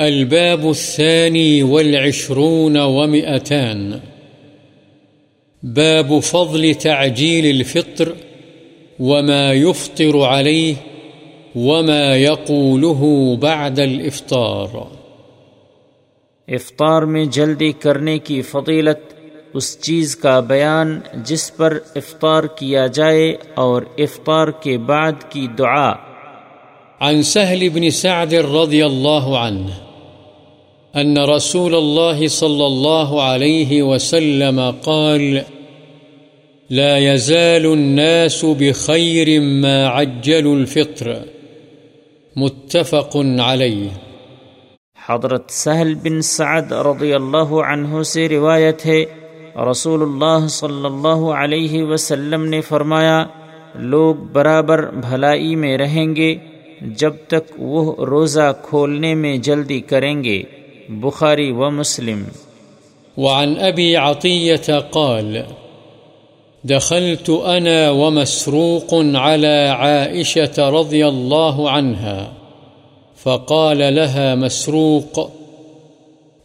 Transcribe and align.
الباب 0.00 0.68
الثاني 0.68 1.62
والعشرون 1.62 2.76
ومئتان. 2.76 3.98
باب 5.62 6.18
فضل 6.18 6.74
تعجيل 6.74 7.46
الفطر 7.46 8.12
وما 8.98 9.52
يفطر 9.52 10.20
عليه 10.20 10.74
وما 11.56 12.16
يقوله 12.16 13.02
بعد 13.40 13.80
الإفطار. 13.80 14.68
افطار 16.48 17.02
میں 17.02 17.24
جلدی 17.24 17.72
کرنے 17.72 18.18
کی 18.18 18.42
فضیلت 18.42 19.14
اس 19.54 19.80
چیز 19.80 20.16
کا 20.16 20.40
بیان 20.40 21.00
جس 21.14 21.56
پر 21.56 21.78
افطار 21.96 22.44
کیا 22.44 22.86
جائے 22.86 23.36
اور 23.54 23.82
افطار 23.98 24.48
کے 24.48 24.78
بعد 24.78 25.30
کی 25.30 25.46
دعا. 25.58 25.92
عن 27.00 27.22
سهل 27.22 27.68
بن 27.68 27.90
سعد 27.90 28.34
رضي 28.34 28.86
الله 28.86 29.38
عنه 29.38 29.87
أن 31.02 31.18
رسول 31.18 31.74
الله 31.74 32.26
صلى 32.26 32.66
الله 32.66 33.22
عليه 33.22 33.82
وسلم 33.82 34.60
قال، 34.84 35.38
لا 36.70 36.98
يزال 36.98 37.66
الناس 37.66 38.44
بخير 38.44 39.40
ما 39.40 39.86
عجلوا 39.86 40.56
الفطر. 40.56 41.12
متفق 42.36 43.16
عليه. 43.40 43.88
حضرت 45.08 45.50
سہل 45.50 45.94
بن 45.94 46.22
سعد 46.22 46.72
رضی 46.72 47.14
اللہ 47.14 47.52
عنہ 47.52 48.02
سے 48.02 48.28
روایت 48.28 48.86
ہے، 48.86 49.04
رسول 49.70 50.02
اللہ 50.02 50.46
صلی 50.48 50.84
اللہ 50.84 51.30
علیہ 51.30 51.82
وسلم 51.82 52.44
نے 52.44 52.60
فرمایا، 52.60 53.26
لوگ 53.74 54.14
برابر 54.14 54.90
بھلائی 54.90 55.56
میں 55.56 55.78
رہیں 55.78 56.16
گے، 56.16 56.34
جب 56.80 57.12
تک 57.28 57.52
وہ 57.58 58.04
روزہ 58.04 58.52
کھولنے 58.62 59.14
میں 59.14 59.36
جلدی 59.36 59.80
کریں 59.80 60.24
گے۔ 60.24 60.42
بخاري 60.88 61.52
ومسلم 61.52 62.26
وعن 63.16 63.56
أبي 63.56 63.96
عطية 63.96 64.78
قال، 64.78 65.46
دخلت 66.64 67.30
أنا 67.30 67.90
ومسروق 67.90 68.94
على 68.94 69.68
عائشة 69.78 70.70
رضي 70.70 71.08
الله 71.08 71.70
عنها 71.70 72.32
فقال 73.16 73.94
لها 73.94 74.34
مسروق، 74.34 75.30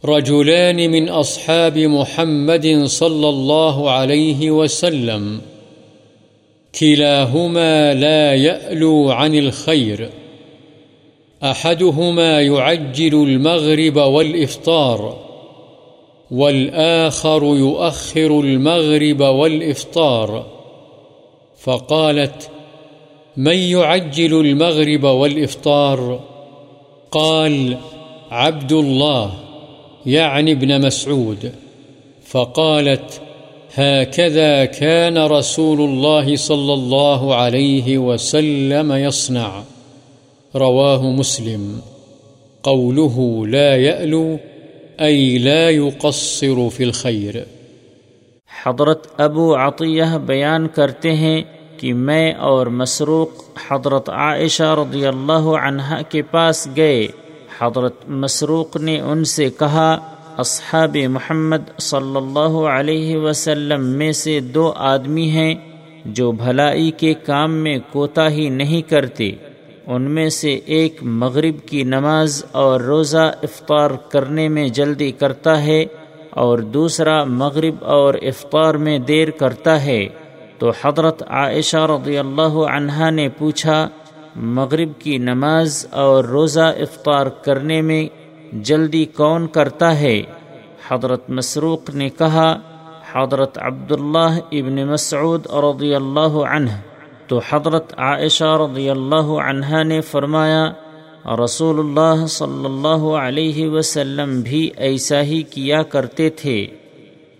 رجلان 0.04 0.90
من 0.90 1.08
أصحاب 1.08 1.78
محمد 1.78 2.84
صلى 2.84 3.28
الله 3.28 3.90
عليه 3.90 4.50
وسلم 4.50 5.40
كلاهما 6.80 7.94
لا 7.94 8.34
يألو 8.34 9.10
عن 9.10 9.34
الخير 9.34 10.10
أحدهما 11.44 12.40
يعجل 12.40 13.14
المغرب 13.14 13.96
والإفطار، 13.96 15.16
والآخر 16.30 17.42
يؤخر 17.42 18.40
المغرب 18.40 19.20
والإفطار. 19.20 20.46
فقالت، 21.58 22.50
من 23.36 23.58
يعجل 23.58 24.40
المغرب 24.40 25.04
والإفطار؟ 25.04 26.20
قال، 27.10 27.76
عبد 28.30 28.72
الله، 28.72 29.30
يعني 30.06 30.52
ابن 30.52 30.86
مسعود. 30.86 31.52
فقالت، 32.26 33.20
هكذا 33.74 34.64
كان 34.64 35.18
رسول 35.18 35.80
الله 35.80 36.36
صلى 36.36 36.74
الله 36.74 37.34
عليه 37.34 37.98
وسلم 37.98 38.92
يصنع. 38.92 39.62
رواه 40.54 41.10
مسلم. 41.10 41.78
قوله 42.62 43.46
لا 43.46 43.76
يألو، 43.76 44.36
أي 45.00 45.36
لا 45.36 45.70
يقصر 45.70 46.68
في 46.76 46.84
الخير. 46.84 47.34
حضرت 48.64 49.20
ابو 49.20 49.56
عطیہ 49.56 50.04
بیان 50.26 50.68
کرتے 50.68 51.14
ہیں 51.14 51.42
کہ 51.76 51.94
میں 51.94 52.32
اور 52.32 52.66
مسروق 52.66 53.30
حضرت 53.68 54.10
عائشہ 54.10 54.62
رضی 54.62 55.06
اللہ 55.06 55.56
عنہ 55.62 56.02
کے 56.08 56.22
پاس 56.22 56.68
گئے۔ 56.76 57.06
حضرت 57.60 58.08
مسروق 58.08 58.76
نے 58.76 59.00
ان 59.00 59.24
سے 59.24 59.50
کہا، 59.58 59.98
اصحاب 60.38 60.96
محمد 61.08 61.80
صلی 61.80 62.16
اللہ 62.16 62.56
علیہ 62.68 63.16
وسلم 63.16 63.86
میں 63.86 64.12
سے 64.12 64.40
دو 64.40 64.72
آدمی 64.76 65.30
ہیں 65.30 65.54
جو 66.04 66.32
بھلائی 66.32 66.90
کے 66.90 67.14
کام 67.14 67.54
میں 67.54 67.78
کوتا 67.92 68.30
ہی 68.30 68.48
نہیں 68.48 68.82
کرتے۔ 68.82 69.32
ان 69.86 70.02
میں 70.02 70.28
سے 70.28 70.60
ایک 70.66 70.96
مغرب 71.02 71.68
کی 71.68 71.82
نماز 71.82 72.44
اور 72.52 72.80
روزہ 72.80 73.32
افطار 73.42 73.90
کرنے 73.90 74.48
میں 74.48 74.68
جلدی 74.68 75.12
کرتا 75.12 75.62
ہے 75.62 75.84
اور 76.30 76.58
دوسرا 76.58 77.24
مغرب 77.24 77.84
اور 77.84 78.14
افطار 78.14 78.74
میں 78.74 78.98
دیر 78.98 79.30
کرتا 79.30 79.84
ہے۔ 79.84 80.06
تو 80.58 80.72
حضرت 80.84 81.22
عائشہ 81.28 81.76
رضی 81.76 82.18
اللہ 82.18 82.54
عنہا 82.56 83.10
نے 83.10 83.28
پوچھا، 83.28 83.88
مغرب 84.36 84.88
کی 84.98 85.18
نماز 85.18 85.86
اور 85.90 86.24
روزہ 86.24 86.60
افطار 86.60 87.26
کرنے 87.26 87.80
میں 87.80 88.06
جلدی 88.52 89.04
کون 89.04 89.46
کرتا 89.46 90.00
ہے؟ 90.00 90.22
حضرت 90.88 91.30
مسروق 91.30 91.90
نے 91.90 92.08
کہا، 92.08 92.58
حضرت 93.12 93.58
عبداللہ 93.58 94.38
ابن 94.52 94.86
مسعود 94.86 95.46
رضی 95.46 95.94
اللہ 95.94 96.34
عنہ۔ 96.50 96.70
تو 97.26 97.40
حضرت 97.50 97.94
عائشہ 97.96 98.44
رضی 98.44 98.90
اللہ 98.90 99.26
عنہ 99.48 99.82
نے 99.82 100.00
فرمایا، 100.00 100.72
رسول 101.44 101.78
اللہ 101.78 102.26
صلی 102.26 102.64
اللہ 102.64 103.04
علیہ 103.04 103.68
وسلم 103.68 104.40
بھی 104.40 104.70
ایسا 104.76 105.22
ہی 105.22 105.42
کیا 105.42 105.82
کرتے 105.82 106.30
تھے۔ 106.30 106.66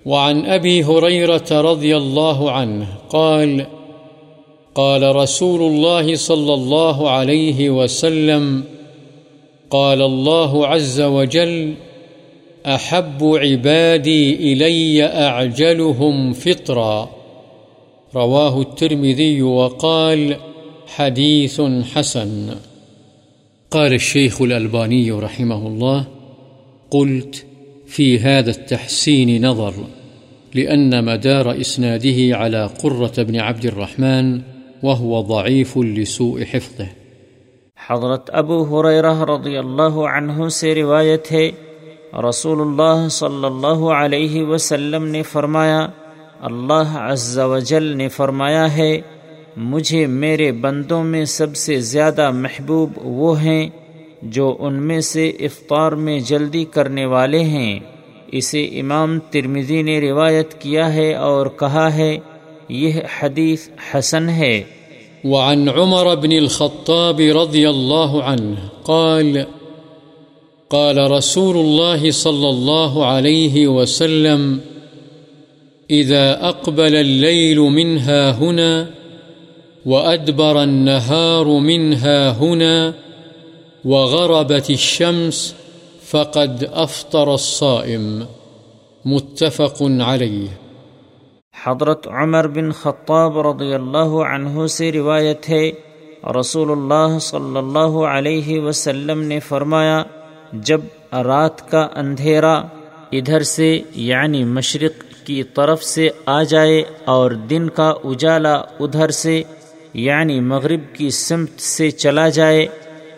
وعن 0.06 0.41
ابی 0.47 0.83
حریرت 0.83 1.53
رضی 1.53 1.93
اللہ 1.93 2.50
عنہ 2.50 2.84
قال 3.09 3.61
قال 4.72 5.03
رسول 5.03 5.61
الله 5.61 6.16
صلى 6.16 6.53
الله 6.53 7.09
عليه 7.09 7.71
وسلم، 7.71 8.61
قال 9.69 10.03
الله 10.03 10.75
عز 10.75 11.01
وجل 11.01 11.72
أحب 12.66 13.25
عبادي 13.25 14.34
إلي 14.34 15.01
أعجلهم 15.01 16.33
فطرًا۔ 16.33 17.05
رواه 18.14 18.60
الترمذي 18.60 19.42
وقال 19.42 20.36
حديث 20.86 21.60
حسن. 21.94 22.54
قال 23.70 23.94
الشيخ 23.94 24.42
الألباني 24.42 25.10
رحمه 25.10 25.66
الله، 25.66 26.04
قلت 26.91 27.47
في 27.86 28.19
هذا 28.19 28.50
التحسين 28.50 29.47
نظر، 29.47 29.72
لأن 30.54 31.04
مدار 31.04 31.60
إسناده 31.60 32.36
على 32.36 32.70
قرة 32.82 33.22
بن 33.22 33.36
عبد 33.36 33.64
الرحمن 33.64 34.41
وهو 34.82 35.20
ضعيف 35.20 35.78
لسوء 35.78 36.44
حفظه. 36.44 36.86
حضرت 37.86 38.30
ابو 38.32 38.62
حریرہ 38.62 39.20
رضی 39.20 39.56
اللہ 39.56 39.94
عنہ 40.16 40.48
سے 40.48 40.74
روایت 40.74 41.32
ہے، 41.32 41.50
رسول 42.28 42.60
اللہ 42.60 43.08
صلی 43.08 43.44
اللہ 43.44 43.84
علیہ 43.88 44.42
وسلم 44.42 45.04
نے 45.04 45.22
فرمایا 45.22 45.86
اللہ 46.41 46.97
عز 46.97 47.39
و 47.39 47.59
جل 47.59 47.83
نے 47.83 48.09
فرمایا 48.09 48.77
ہے، 48.77 49.00
مجھے 49.56 50.06
میرے 50.06 50.53
بندوں 50.53 51.05
میں 51.05 51.25
سب 51.25 51.56
سے 51.56 51.81
زیادہ 51.81 52.31
محبوب 52.31 52.91
وہ 52.97 53.43
ہیں 53.43 53.69
جو 54.22 54.56
ان 54.59 54.75
میں 54.75 55.00
سے 55.00 55.28
افطار 55.28 55.93
میں 55.93 56.21
جلدی 56.21 56.65
کرنے 56.65 57.06
والے 57.06 57.41
ہیں۔ 57.41 57.81
اسے 58.33 58.65
امام 58.65 59.19
ترمزی 59.31 59.83
نے 59.83 60.00
روایت 60.00 60.61
کیا 60.61 60.95
ہے 60.95 61.15
اور 61.15 61.47
کہا 61.47 61.95
ہے، 61.95 62.19
یہ 62.69 62.93
حدیث 63.21 63.69
حسن 63.95 64.28
ہے۔ 64.28 64.62
وعن 65.25 65.69
عمر 65.69 66.16
بن 66.16 66.33
الخطاب 66.33 67.21
رضی 67.21 67.66
اللہ 67.66 68.16
عنہ 68.25 68.55
قال 68.83 69.39
قال 70.69 70.99
رسول 70.99 71.57
الله 71.57 72.10
صلى 72.10 72.48
الله 72.48 73.04
عليه 73.04 73.71
وسلم 73.71 74.59
إذا 75.91 76.48
أقبل 76.48 76.97
الليل 76.97 77.59
منها 77.59 78.31
هنا 78.31 78.84
وأدبر 79.86 80.63
النهار 80.63 81.45
منها 81.45 82.31
هنا 82.31 82.92
وغربت 83.84 84.71
الشمس 84.71 85.54
فقد 86.10 86.65
أفطر 86.72 87.34
الصائم. 87.34 88.25
متفق 89.04 89.83
عليه. 90.01 90.48
حضرت 91.65 92.09
عمر 92.09 92.47
بن 92.47 92.72
خطاب 92.72 93.39
رضی 93.39 93.75
اللہ 93.75 94.25
عنہ 94.34 94.66
سے 94.66 94.92
روایت 94.92 95.51
ہے، 95.51 95.71
رسول 96.41 96.71
اللہ 96.71 97.19
صلی 97.19 97.57
اللہ 97.57 97.98
علیہ 98.07 98.60
وسلم 98.60 99.22
نے 99.22 99.41
فرمایا، 99.41 100.03
جب 100.53 100.80
رات 101.13 101.71
کا 101.71 101.89
اندھیرا 101.95 102.63
ادھر 103.13 103.42
سے 103.42 103.80
یعنی 103.95 104.45
مشرق 104.45 105.03
کی 105.24 105.42
طرف 105.42 105.84
سے 105.84 106.09
آ 106.26 106.42
جائے 106.42 106.82
اور 107.04 107.30
دن 107.30 107.68
کا 107.68 107.94
اجالا 108.04 108.54
ادھر 108.54 109.10
سے 109.10 109.42
یعنی 109.94 110.41
مغرب 110.41 110.94
کی 110.94 111.10
سمت 111.10 111.60
سے 111.60 111.91
چلا 111.91 112.28
جائے 112.28 112.66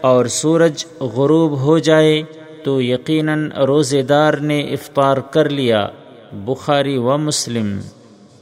اور 0.01 0.27
سورج 0.27 0.85
غروب 1.01 1.61
ہو 1.61 1.79
جائے 1.79 2.23
تو 2.65 2.83
یقیناً 2.83 3.51
روزے 3.53 4.03
دار 4.03 4.35
نے 4.35 4.61
افطار 4.61 5.17
کر 5.17 5.49
لیا، 5.49 5.89
بخاری 6.33 6.97
و 6.97 7.19
مسلم۔ 7.19 7.79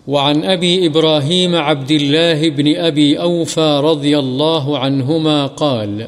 وعن 0.07 0.35
أبي 0.35 0.89
إبراهيم 0.89 1.55
عبد 1.55 1.91
الله 1.91 2.49
بن 2.57 2.87
أبي 2.87 3.17
أوفى 3.17 3.81
رضي 3.83 4.15
الله 4.15 4.77
عنهما 4.77 5.47
قال، 5.47 6.03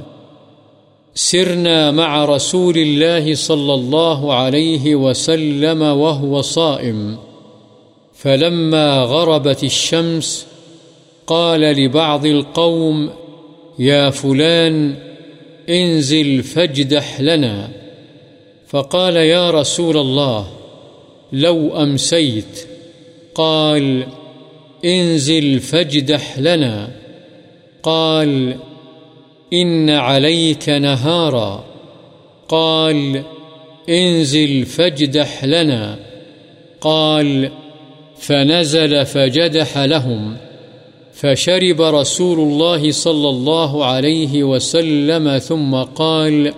سرنا 1.14 1.90
مع 1.90 2.26
رسول 2.36 2.78
الله 2.78 3.34
صلى 3.34 3.72
الله 3.72 4.32
عليه 4.32 4.94
وسلم 4.94 5.82
وهو 5.82 6.42
صائم۔ 6.42 7.14
فلما 8.26 9.02
غربت 9.02 9.64
الشمس 9.64 10.46
قال 11.26 11.60
لبعض 11.60 12.26
القوم، 12.26 13.10
يا 13.78 14.10
فلان، 14.10 14.96
انزل 15.68 16.42
فاجدح 16.42 17.20
لنا. 17.20 17.68
فقال، 18.68 19.16
يا 19.16 19.50
رسول 19.50 19.96
الله، 19.96 20.48
لو 21.32 21.82
أمسيت. 21.82 22.66
قال، 23.34 24.06
انزل 24.84 25.60
فاجدح 25.60 26.38
لنا. 26.38 26.88
قال، 27.82 28.56
إن 29.52 29.90
عليك 29.90 30.68
نهارا. 30.68 31.64
قال، 32.48 33.22
انزل 33.88 34.66
فاجدح 34.66 35.44
لنا. 35.44 35.98
قال 36.80 37.50
فنزل 38.18 39.06
فجدح 39.06 39.78
لهم، 39.78 40.36
فشرب 41.12 41.82
رسول 41.82 42.38
الله 42.38 42.90
صلى 42.90 43.28
الله 43.28 43.84
عليه 43.84 44.44
وسلم 44.44 45.38
ثم 45.38 45.74
قال 45.74 46.52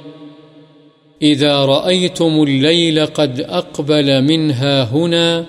إذا 1.23 1.65
رأيتم 1.65 2.43
الليل 2.43 3.07
قد 3.07 3.41
أقبل 3.41 4.23
منها 4.23 4.85
هنا، 4.85 5.47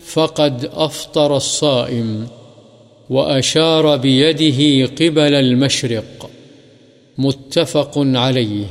فقد 0.00 0.70
أفطر 0.74 1.36
الصائم، 1.36 2.26
وأشار 3.10 3.96
بيده 3.96 4.86
قبل 4.86 5.34
المشرق. 5.34 6.30
متفق 7.18 7.92
عليه. 7.96 8.66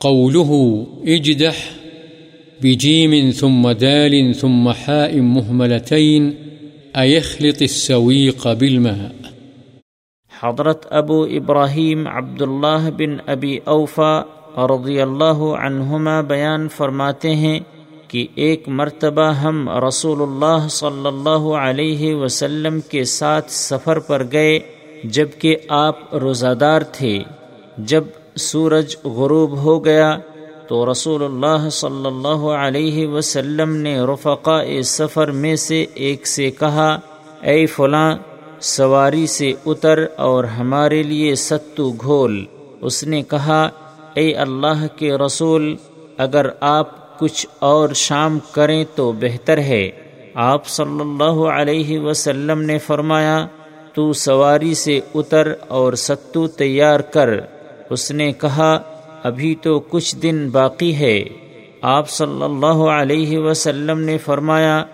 قوله 0.00 0.86
اجدح 1.06 1.70
بجيم 2.60 3.30
ثم 3.30 3.64
دال 3.70 4.34
ثم 4.34 4.68
حاء 4.68 5.20
مهملتين، 5.20 6.28
أيخلط 6.94 7.62
السويق 7.62 8.46
بالماء. 8.52 9.10
حضرت 10.32 10.86
ابو 10.90 11.22
ابراہیم 11.24 12.06
عبداللہ 12.06 12.90
بن 12.96 13.16
ابی 13.26 13.58
اوفا 13.64 14.20
رضی 14.70 15.00
اللہ 15.00 15.42
عنہما 15.58 16.20
بیان 16.20 16.68
فرماتے 16.68 17.34
ہیں 17.34 17.58
کہ 18.08 18.26
ایک 18.34 18.68
مرتبہ 18.68 19.30
ہم 19.32 19.68
رسول 19.86 20.22
اللہ 20.22 20.68
صلی 20.68 21.06
اللہ 21.06 21.48
علیہ 21.60 22.14
وسلم 22.14 22.80
کے 22.90 23.04
ساتھ 23.04 23.50
سفر 23.50 23.98
پر 23.98 24.24
گئے 24.32 24.58
جبکہ 25.04 25.56
آپ 25.68 26.14
روزہ 26.14 26.54
دار 26.54 26.82
تھے، 26.92 27.18
جب 27.78 28.04
سورج 28.36 28.96
غروب 29.04 29.56
ہو 29.56 29.84
گیا 29.84 30.16
تو 30.68 30.92
رسول 30.92 31.22
اللہ 31.22 31.68
صلی 31.68 32.06
اللہ 32.06 32.46
علیہ 32.58 33.06
وسلم 33.06 33.76
نے 33.76 34.00
رفقا 34.00 34.82
سفر 34.82 35.30
میں 35.30 35.56
سے 35.56 35.84
ایک 35.94 36.26
سے 36.26 36.50
کہا، 36.50 36.98
اے 37.42 37.66
فلاں، 37.66 38.16
سواری 38.60 39.26
سے 39.26 39.52
اتر 39.66 40.04
اور 40.16 40.44
ہمارے 40.44 41.02
لیے 41.02 41.34
ستو 41.34 41.90
گھول. 41.90 42.44
اس 42.80 43.04
نے 43.04 43.22
کہا، 43.22 43.68
اے 44.14 44.34
اللہ 44.34 44.86
کے 44.96 45.12
رسول، 45.12 45.76
اگر 46.18 46.46
آپ 46.60 47.18
کچھ 47.18 47.46
اور 47.58 47.88
شام 47.88 48.38
کریں 48.52 48.84
تو 48.94 49.12
بہتر 49.12 49.58
ہے. 49.58 49.90
آپ 50.34 50.66
صلی 50.66 51.00
اللہ 51.00 51.38
علیہ 51.50 51.98
وسلم 51.98 52.62
نے 52.62 52.78
فرمایا، 52.78 53.46
تو 53.94 54.12
سواری 54.12 54.74
سے 54.74 55.00
اتر 55.14 55.52
اور 55.68 55.92
ستو 55.92 56.46
تیار 56.46 57.00
کر. 57.00 57.30
اس 57.90 58.10
نے 58.10 58.32
کہا 58.32 58.78
ابھی 59.26 59.54
تو 59.62 59.80
کچھ 59.80 60.16
دن 60.16 60.48
باقی 60.52 60.94
ہے۔ 60.94 61.24
آپ 61.82 62.10
صلی 62.10 62.42
اللہ 62.42 62.80
علیہ 63.00 63.38
وسلم 63.38 64.00
نے 64.00 64.18
فرمایا، 64.18 64.84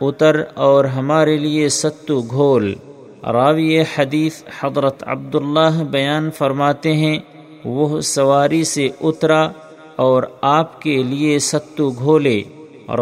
اتر 0.00 0.36
اور 0.54 0.84
ہمارے 0.84 1.36
لیے 1.36 1.68
ستو 1.68 2.20
گھول۔ 2.20 2.74
راوی 3.32 3.80
حدیث 3.80 4.42
حضرت 4.60 5.04
عبداللہ 5.06 5.84
بیان 5.90 6.30
فرماتے 6.30 6.92
ہیں، 6.92 7.18
وہ 7.64 8.00
سواری 8.00 8.64
سے 8.64 8.88
اترا 9.00 9.48
اور 9.96 10.22
آپ 10.40 10.82
کے 10.82 11.02
لیے 11.02 11.38
ستو 11.38 11.90
گھولے۔ 11.90 12.42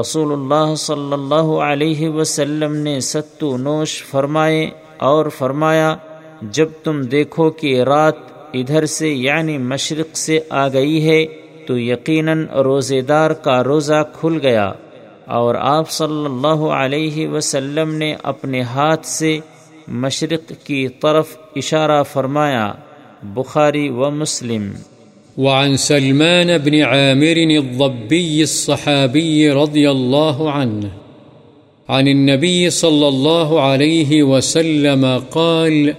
رسول 0.00 0.32
اللہ 0.32 0.74
صلی 0.74 1.12
اللہ 1.12 1.48
علیہ 1.64 2.08
وسلم 2.08 2.76
نے 2.76 3.00
ستو 3.00 3.56
نوش 3.56 4.02
فرمائے 4.02 4.70
اور 4.98 5.26
فرمایا، 5.26 5.96
جب 6.42 6.68
تم 6.84 7.00
دیکھو 7.02 7.50
کہ 7.50 7.82
رات 7.82 8.29
ادھر 8.52 8.86
سے 8.86 9.08
یعنی 9.08 9.58
مشرق 9.58 10.16
سے 10.16 10.40
آ 10.50 10.68
گئی 10.68 11.08
ہے، 11.08 11.26
تو 11.66 11.78
یقیناً 11.78 12.46
روزے 12.46 13.00
دار 13.00 13.30
کا 13.30 13.64
روزہ 13.64 14.04
کھل 14.20 14.38
گیا۔ 14.42 14.72
اور 15.24 15.54
آپ 15.54 15.90
صلی 15.90 16.24
اللہ 16.24 16.64
علیہ 16.64 17.28
وسلم 17.28 17.94
نے 17.94 18.14
اپنے 18.22 18.60
ہاتھ 18.60 19.06
سے 19.06 19.38
مشرق 19.88 20.52
کی 20.64 20.88
طرف 20.88 21.26
اشارہ 21.56 22.02
فرمایا، 22.02 22.72
بخاری 23.22 23.88
و 23.88 24.10
مسلم۔ 24.10 24.70
وعن 25.38 25.76
سلمان 25.76 26.46
بن 26.64 26.82
عامر 26.82 27.36
الضبي 27.36 28.40
الصحابي 28.40 29.48
رضي 29.48 29.86
الله 29.86 30.50
عنه، 30.50 30.88
عن 31.88 32.08
النبي 32.08 32.68
صلى 32.68 33.06
الله 33.06 33.60
عليه 33.60 34.28
وسلم 34.28 35.06
قال 35.30 35.90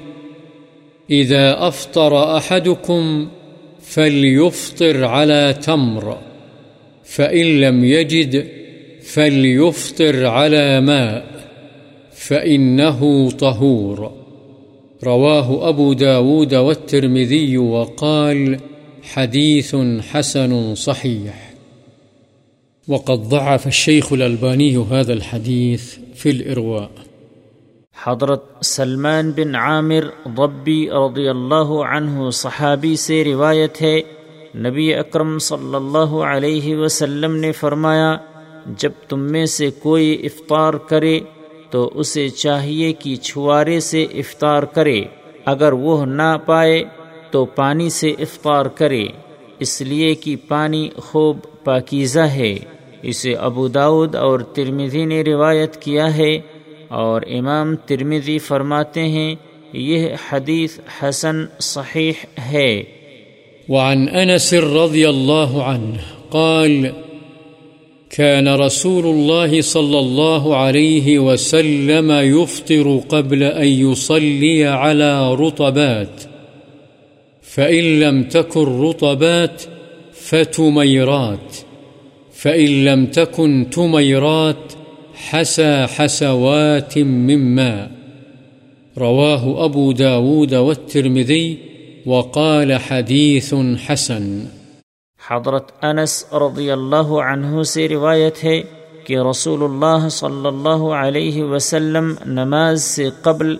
إذا 1.12 1.68
أفطر 1.68 2.38
أحدكم 2.38 3.28
فليفطر 3.82 5.06
على 5.06 5.56
تمر، 5.62 6.18
فإن 7.04 7.62
لم 7.62 7.84
يجد 7.86 8.48
فليفطر 9.04 10.26
على 10.26 10.82
ماء، 10.82 11.26
فإنه 12.12 13.32
طهور. 13.32 14.12
رواه 15.04 15.70
أبو 15.70 15.94
داود 15.94 16.56
والترمذي 16.56 17.58
وقال 17.58 18.60
حديث 19.04 19.76
حسن 20.12 20.76
صحيح. 20.76 21.54
وقد 22.88 23.30
ضعف 23.30 23.68
الشيخ 23.68 24.14
الألباني 24.14 24.78
هذا 24.78 25.14
الحديث 25.14 25.96
في 26.16 26.30
الإرواء. 26.30 26.92
حضرت 28.04 28.66
سلمان 28.66 29.32
بن 29.32 29.56
عامر 29.56 30.30
ضبی 30.38 30.90
رضی 30.90 31.28
اللہ 31.28 31.72
عنہ 31.90 32.30
صحابی 32.30 32.96
سے 32.96 33.24
روایت 33.24 33.82
ہے۔ 33.82 34.02
نبی 34.56 34.96
اکرم 34.96 35.40
صلی 35.40 35.76
اللہ 35.76 36.14
علیہ 36.24 36.76
وسلم 36.76 37.36
نے 37.36 37.52
فرمایا، 37.52 38.18
جب 38.66 38.92
تم 39.10 39.20
میں 39.20 39.46
سے 39.46 39.70
کوئی 39.72 40.26
افطار 40.26 40.74
کرے 40.74 41.20
تو 41.70 41.92
اسے 41.94 42.30
چاہیے 42.30 42.94
کہ 42.94 43.16
چھوارے 43.16 43.80
سے 43.80 44.04
افطار 44.04 44.64
کرے۔ 44.64 45.02
اگر 45.46 45.74
وہ 45.74 46.06
نہ 46.06 46.38
پائے 46.46 46.84
تو 47.32 47.46
پانی 47.46 47.90
سے 47.90 48.10
افطار 48.10 48.66
کرے۔ 48.66 49.06
اس 49.60 49.82
لیے 49.82 50.16
کہ 50.16 50.36
پانی 50.48 50.90
خوب 50.98 51.38
پاکیزہ 51.64 52.20
ہے۔ 52.20 52.58
اسے 53.02 53.34
ابو 53.34 53.68
داود 53.68 54.16
اور 54.16 54.40
ترمیزی 54.40 55.06
نے 55.06 55.22
روایت 55.22 55.82
کیا 55.82 56.16
ہے۔ 56.16 56.40
اور 56.92 57.22
امام 57.22 57.76
ترمیزی 57.76 58.40
فرماتے 58.40 59.02
ہیں، 59.02 59.36
یہ 59.74 60.08
حدیث 60.32 60.80
حسن 61.02 61.36
صحیح 61.60 62.12
ہے۔ 62.52 62.84
وعن 63.70 64.06
انس 64.14 64.54
رضی 64.54 65.06
اللہ 65.06 65.52
عنہ 65.58 65.98
قال 66.30 66.86
كان 68.18 68.48
رسول 68.48 69.06
الله 69.06 69.62
صلى 69.62 69.98
الله 70.00 70.56
عليه 70.56 71.20
وسلم 71.20 72.12
يفطر 72.12 72.98
قبل 73.08 73.44
أن 73.44 73.68
يصلي 73.68 74.64
على 74.64 75.36
رطبات، 75.48 76.32
فإن 77.56 77.84
لم 77.84 78.24
تكن 78.24 78.90
رطبات 78.90 79.62
فتميرات 80.16 81.56
فإن 82.34 82.86
لم 82.86 83.06
تكن 83.06 83.64
تميرات 83.76 84.81
حسى 85.30 85.86
حسوات 86.00 86.98
من 86.98 87.56
ماء 87.56 87.88
رواه 88.98 89.66
أبو 89.66 89.94
داود 89.94 90.54
والترمذي 90.54 91.56
وقال 92.06 92.72
حديث 92.90 93.54
حسن. 93.90 94.40
حضرت 95.30 95.84
انس 95.84 96.34
رضی 96.34 96.72
اللہ 96.72 97.12
عنہ 97.26 97.64
سے 97.64 97.90
روایت 97.90 98.44
ہے 98.44 98.62
کہ 99.04 99.18
رسول 99.30 99.64
اللہ 99.64 100.10
صلی 100.10 100.48
اللہ 100.48 100.84
علیہ 100.94 101.44
وسلم 101.44 102.14
نماز 102.26 102.84
سے 102.84 103.10
قبل 103.22 103.56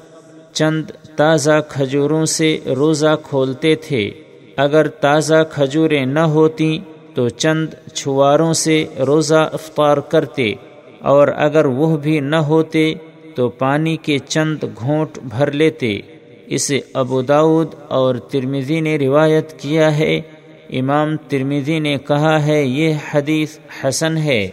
چند 0.54 0.86
تازہ 1.16 1.62
کھجوروں 1.70 2.26
سے 2.26 2.58
روزہ 2.76 3.16
کھولتے 3.24 3.76
تھے۔ 3.76 4.12
اگر 4.58 4.88
تازہ 4.88 5.44
کھجوریں 5.52 6.06
نہ 6.06 6.20
ہوتیں 6.20 6.78
تو 7.16 7.30
چند 7.30 7.68
چھواروں 7.94 8.54
سے 8.54 8.86
روزہ 9.08 9.50
افطار 9.54 9.98
کرتے۔ 9.98 10.54
اور 11.02 11.28
اگر 11.36 11.66
وہ 11.66 11.98
بھی 11.98 12.20
نہ 12.20 12.36
ہوتے 12.36 12.94
تو 13.36 13.50
پانی 13.50 13.98
کے 13.98 14.18
چند 14.18 14.64
گھونٹ 14.76 15.20
بھر 15.24 15.52
لیتے۔ 15.52 16.00
اسے 16.48 16.80
ابو 16.94 17.22
داود 17.22 17.68
اور 17.88 18.16
ترمیزی 18.16 18.80
نے 18.80 18.98
روایت 18.98 19.60
کیا 19.60 19.98
ہے۔ 19.98 20.22
امام 20.70 21.18
ترمیزی 21.18 21.80
نے 21.80 21.98
کہا 22.08 22.46
ہے، 22.46 22.64
یہ 22.64 22.94
حدیث 23.14 23.60
حسن 23.84 24.18
ہے۔ 24.18 24.50